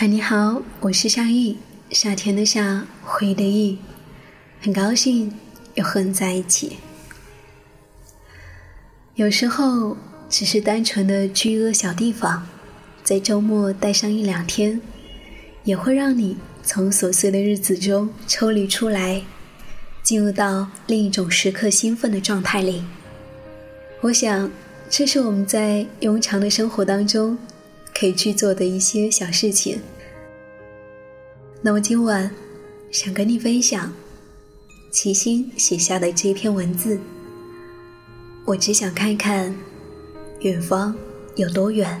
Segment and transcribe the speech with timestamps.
[0.00, 1.58] 嗨，你好，我是夏意，
[1.90, 3.76] 夏天的夏，回的意，
[4.58, 5.30] 很高兴
[5.74, 6.78] 又和你在一起。
[9.16, 9.98] 有时候，
[10.30, 12.48] 只是单纯的去一个小地方，
[13.04, 14.80] 在周末待上一两天，
[15.64, 19.22] 也会让你从琐碎的日子中抽离出来，
[20.02, 22.82] 进入到另一种时刻兴奋的状态里。
[24.00, 24.50] 我想，
[24.88, 27.36] 这是我们在庸常的生活当中。
[28.00, 29.78] 可以去做的一些小事情。
[31.60, 32.30] 那么今晚
[32.90, 33.92] 想跟你分享
[34.90, 36.98] 齐心写下的这篇文字。
[38.46, 39.54] 我只想看看
[40.40, 40.96] 远方
[41.36, 42.00] 有多远。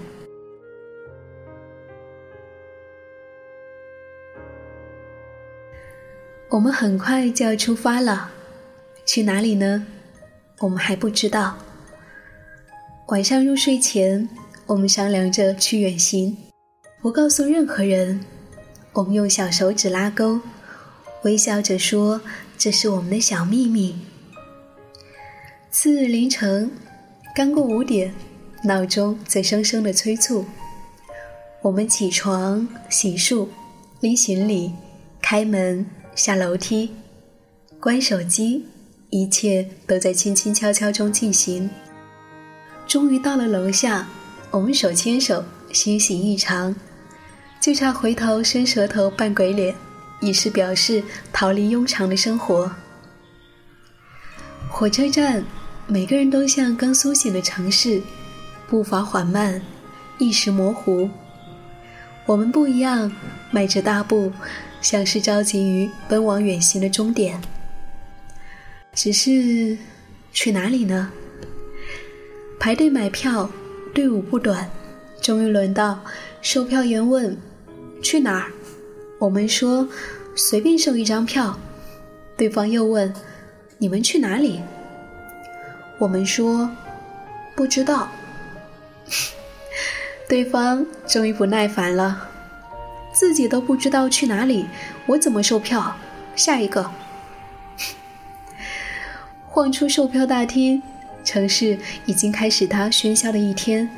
[6.48, 8.30] 我们很快就要出发了，
[9.04, 9.86] 去哪里呢？
[10.60, 11.58] 我们还不知道。
[13.08, 14.26] 晚上入睡前。
[14.70, 16.36] 我们商量着去远行，
[17.02, 18.24] 不告诉任何人。
[18.92, 20.38] 我们用小手指拉钩，
[21.24, 22.20] 微笑着说
[22.56, 23.98] ：“这是我们的小秘密。”
[25.72, 26.70] 次日凌晨，
[27.34, 28.14] 刚过五点，
[28.62, 30.44] 闹钟在声声的催促。
[31.62, 33.48] 我们起床、洗漱、
[33.98, 34.72] 拎行李、
[35.20, 35.84] 开门、
[36.14, 36.94] 下楼梯、
[37.80, 38.64] 关手机，
[39.10, 41.68] 一切都在轻轻悄悄中进行。
[42.86, 44.06] 终于到了楼下。
[44.50, 46.74] 我们手牵手，欣喜异常，
[47.60, 49.72] 就差回头伸舌头扮鬼脸，
[50.20, 52.70] 以示表示逃离庸常的生活。
[54.68, 55.44] 火车站，
[55.86, 58.02] 每个人都像刚苏醒的城市，
[58.68, 59.62] 步伐缓慢，
[60.18, 61.08] 意识模糊。
[62.26, 63.12] 我们不一样，
[63.52, 64.32] 迈着大步，
[64.80, 67.40] 像是着急于奔往远行的终点。
[68.92, 69.78] 只是，
[70.32, 71.12] 去哪里呢？
[72.58, 73.48] 排队买票。
[73.92, 74.70] 队伍不短，
[75.20, 76.00] 终于轮到
[76.40, 77.36] 售票员问
[78.02, 78.50] ：“去哪儿？”
[79.18, 79.86] 我们说
[80.36, 81.58] ：“随便售一张票。”
[82.36, 83.12] 对方又问
[83.78, 84.60] ：“你们去哪里？”
[85.98, 86.70] 我们说
[87.54, 88.08] ：“不知道。
[90.28, 92.28] ”对方终于不耐烦了
[93.12, 94.66] ：“自己都不知道去哪里，
[95.06, 95.94] 我怎么售票？”
[96.36, 96.90] 下一个，
[99.46, 100.80] 晃出售票大厅。
[101.24, 103.88] 城市已经开始它喧嚣的一天。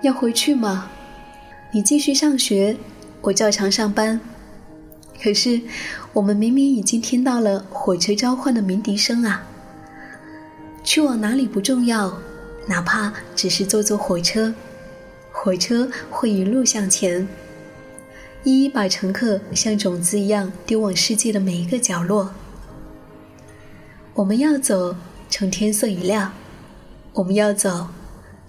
[0.00, 0.90] 要回去吗？
[1.70, 2.76] 你继续上学，
[3.20, 4.20] 我照常上班。
[5.22, 5.60] 可是，
[6.12, 9.44] 我们明明已经听到了火车召唤的鸣笛声啊！
[10.82, 12.18] 去往哪里不重要，
[12.66, 14.52] 哪怕只是坐坐火车，
[15.30, 17.28] 火车会一路向前，
[18.42, 22.34] 一一把乘客像种子一样丢往世界的每一个角落。
[24.14, 24.96] 我们要走。
[25.32, 26.30] 趁天色已亮，
[27.14, 27.88] 我们要走；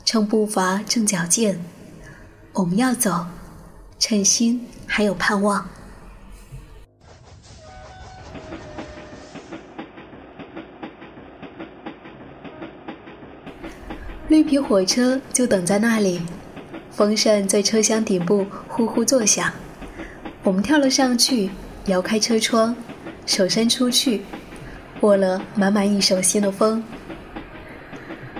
[0.04, 1.58] 趁步伐正矫健，
[2.52, 3.26] 我们要走；
[3.98, 5.66] 趁心还有盼望。
[14.28, 16.22] 绿皮火车就等在那里，
[16.92, 19.54] 风扇在车厢顶部呼呼作响。
[20.44, 21.50] 我们跳了上去，
[21.86, 22.76] 摇开车窗，
[23.26, 24.26] 手伸出去。
[25.04, 26.82] 握了满满一手心的风，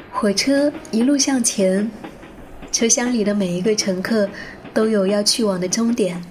[0.10, 1.92] 火车一路向前，
[2.72, 4.30] 车厢里的每一个乘客
[4.74, 6.24] 都有要去往的终点，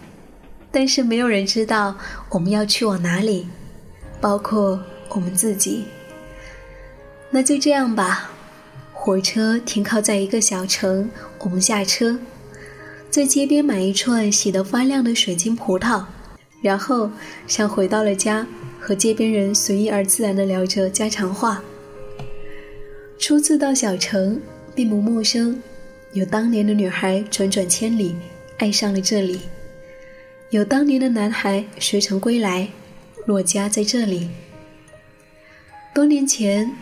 [0.70, 1.94] 但是没有人知道
[2.30, 3.46] 我们要去往哪里，
[4.22, 5.84] 包括我们自己。
[7.30, 8.30] 那就这样吧，
[8.94, 11.10] 火车停靠在一个小城，
[11.40, 12.18] 我们下车，
[13.10, 16.04] 在街边买一串洗得发亮的水晶葡萄，
[16.62, 17.10] 然后
[17.46, 18.46] 像回到了家。
[18.84, 21.62] 和街边人随意而自然地聊着家常话。
[23.16, 24.40] 初次到小城，
[24.74, 25.62] 并不陌生。
[26.14, 28.16] 有当年的女孩转转千里，
[28.58, 29.38] 爱上了这里；
[30.50, 32.68] 有当年的男孩学成归来，
[33.24, 34.28] 落家在这里。
[35.94, 36.72] 多年前，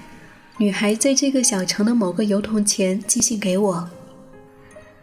[0.56, 3.90] 女孩在这个小城的某个邮筒前寄信给我，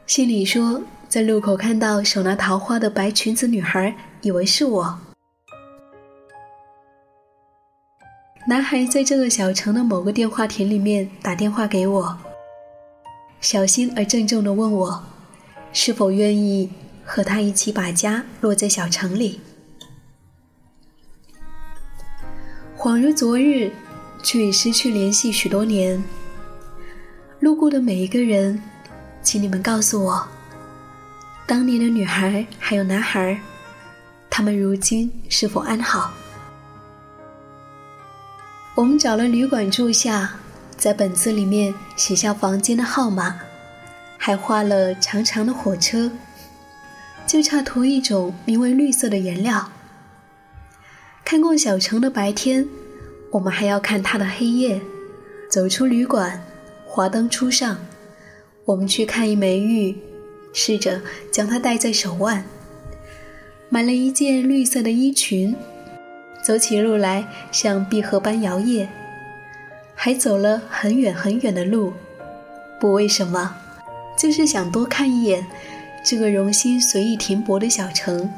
[0.07, 5.06] 信里说，在路口看到手拿桃花的白裙子女孩，以为是我。
[8.49, 12.17] 男孩在这个小城的某个电话亭里面打电话给我，
[13.41, 15.03] 小心而郑重地问我，
[15.73, 16.71] 是否愿意
[17.03, 19.41] 和他一起把家落在小城里。
[22.77, 23.69] 恍如昨日，
[24.23, 26.01] 却已失去联系许多年。
[27.41, 28.63] 路过的每一个人，
[29.21, 30.25] 请你们告诉我，
[31.45, 33.37] 当年的女孩还有男孩，
[34.29, 36.13] 他们如今是否安好？
[38.77, 40.35] 我们找了旅馆住下，
[40.77, 43.39] 在本子里面写下房间的号码，
[44.19, 46.11] 还画了长长的火车。
[47.25, 49.71] 就差涂一种名为绿色的颜料。
[51.25, 52.69] 看过小城的白天，
[53.31, 54.79] 我们还要看它的黑夜。
[55.49, 56.39] 走出旅馆，
[56.85, 57.79] 华灯初上，
[58.63, 59.97] 我们去看一枚玉，
[60.53, 61.01] 试着
[61.31, 62.45] 将它戴在手腕。
[63.69, 65.55] 买了一件绿色的衣裙，
[66.47, 68.87] 走起路来像碧荷般摇曳。
[69.93, 71.91] 还走了很远很远的路，
[72.79, 73.57] 不为什么，
[74.17, 75.45] 就是想多看一眼
[76.05, 78.31] 这个容心随意停泊的小城。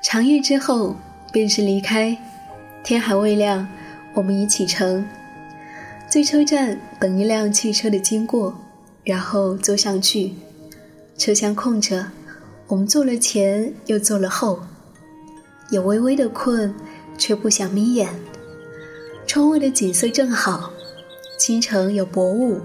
[0.00, 0.96] 长夜之后，
[1.30, 2.16] 便是离开。
[2.82, 3.68] 天还未亮，
[4.14, 5.06] 我们已启程。
[6.08, 8.58] 在车站等一辆汽车的经过，
[9.04, 10.32] 然后坐上去。
[11.18, 12.06] 车厢空着，
[12.68, 14.62] 我们坐了前又坐了后，
[15.72, 16.74] 有微微的困，
[17.16, 18.14] 却不想眯眼。
[19.26, 20.70] 窗外的景色正好，
[21.38, 22.60] 清晨有薄雾，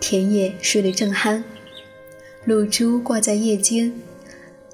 [0.00, 1.44] 田野睡得正酣，
[2.44, 3.92] 露珠挂在叶间，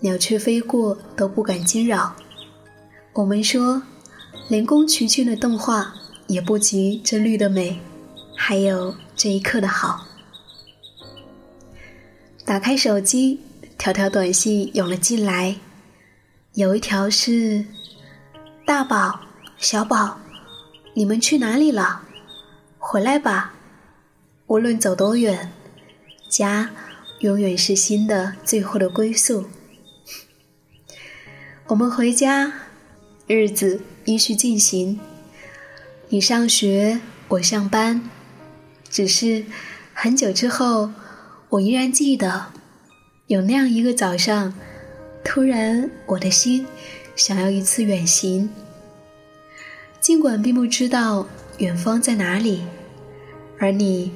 [0.00, 2.16] 鸟雀飞过都不敢惊扰。
[3.12, 3.82] 我们说，
[4.48, 5.92] 连宫崎骏的动画
[6.28, 7.78] 也不及这绿的美。
[8.34, 10.06] 还有这一刻的好。
[12.46, 13.38] 打开手机，
[13.76, 15.56] 条条短信涌了进来，
[16.54, 17.64] 有一条是
[18.66, 19.20] ：“大宝、
[19.56, 20.18] 小宝，
[20.94, 22.02] 你们去哪里了？
[22.76, 23.54] 回来吧，
[24.48, 25.52] 无论走多远，
[26.28, 26.70] 家
[27.20, 29.46] 永远是心的最后的归宿。”
[31.68, 32.52] 我们回家，
[33.28, 34.98] 日子依序进行。
[36.08, 38.10] 你上学，我上班。
[38.88, 39.44] 只是
[39.94, 40.90] 很久之后，
[41.50, 42.46] 我依然记得，
[43.28, 44.52] 有那样一个早上，
[45.22, 46.66] 突然我的心
[47.14, 48.48] 想要一次远行。
[50.00, 51.26] 尽管并不知道
[51.58, 52.62] 远方在哪里，
[53.58, 54.12] 而你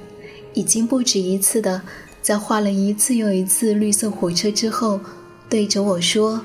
[0.54, 1.82] 已经不止一次的
[2.22, 4.98] 在画了一次又一次绿色火车之后，
[5.48, 6.42] 对着我说：“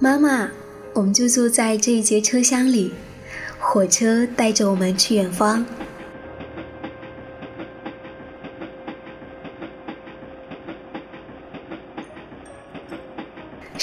[0.00, 0.50] 妈妈，
[0.94, 2.92] 我们就坐在这一节车厢里，
[3.60, 5.64] 火车带着我们去远方。”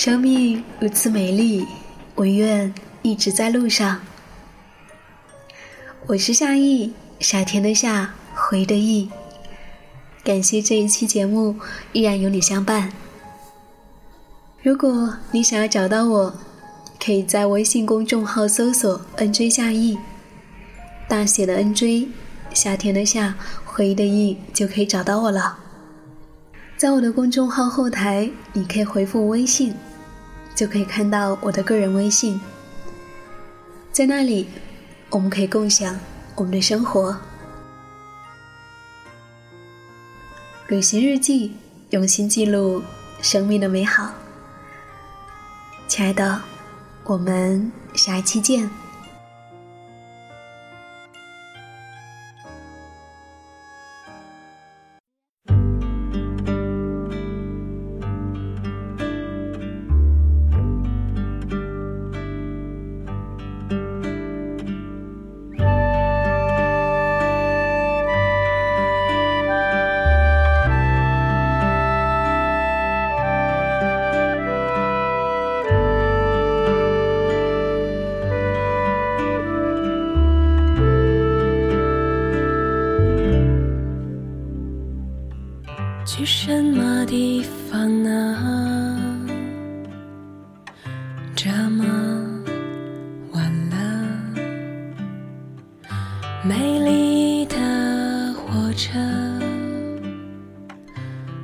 [0.04, 1.64] 生命如此美丽，
[2.16, 4.02] 我愿一直在路上。
[6.08, 9.12] 我是夏意，夏天的夏，回的意。
[10.24, 11.56] 感谢这一期节目
[11.94, 12.92] 依然有你相伴。
[14.64, 16.36] 如果你想要找到我，
[17.00, 20.00] 可以在微信公众号搜索““nj 夏意”，
[21.08, 25.60] 大写的 “nj”，”，夏天的夏，回忆的意，就可以找到我了。
[26.76, 29.72] 在我的公众号后台，你可以回复微信。
[30.62, 32.40] 就可以看到我的个人微信，
[33.92, 34.48] 在那里，
[35.10, 36.00] 我们可以共享
[36.36, 37.18] 我们的生活。
[40.68, 41.58] 旅行日记，
[41.90, 42.84] 用心记录
[43.24, 44.14] 生命的美好。
[45.88, 46.40] 亲爱的，
[47.06, 48.70] 我们下一期见。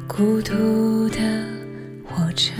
[0.07, 1.19] 孤独的
[2.05, 2.53] 火车，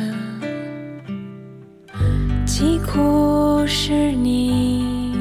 [2.45, 5.15] 疾苦是你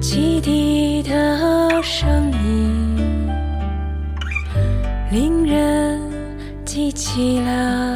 [0.00, 3.28] 汽笛的声音。
[5.12, 6.00] 令人
[6.64, 7.91] 记起了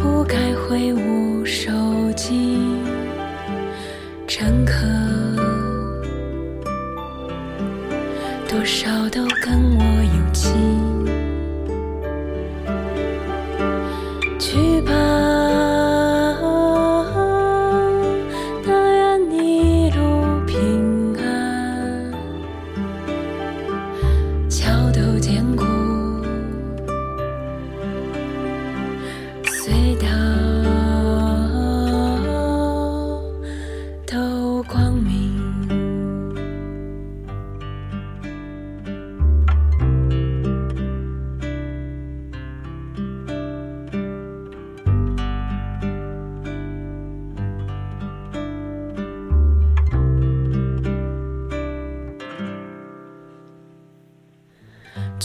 [0.00, 1.70] 不该挥舞手
[2.16, 2.69] 机？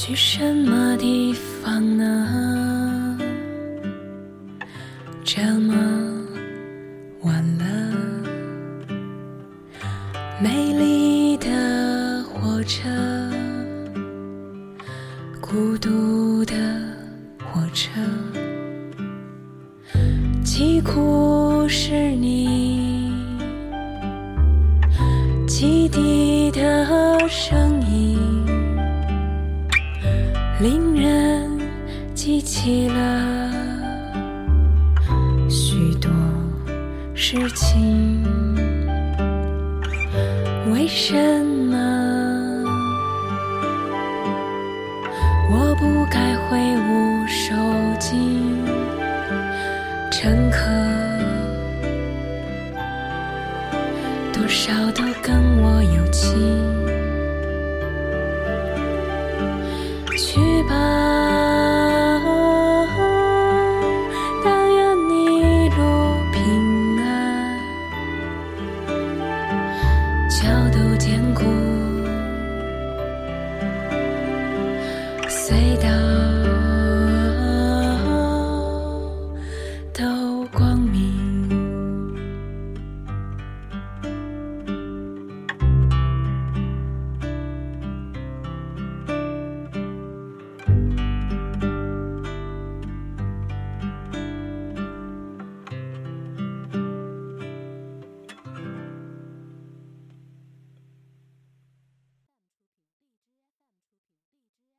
[0.07, 3.17] 去什么地方呢？
[5.23, 5.73] 这么
[7.21, 7.65] 晚了，
[10.39, 12.87] 美丽的火车，
[15.41, 16.53] 孤独的
[17.39, 17.89] 火车，
[20.43, 22.04] 疾苦是
[37.15, 38.21] 事情。
[40.73, 42.63] 为什么
[45.49, 47.55] 我不该挥舞手
[47.99, 48.15] 机？
[50.11, 50.59] 乘客
[54.33, 56.35] 多少都跟我有情。
[60.17, 61.14] 去吧。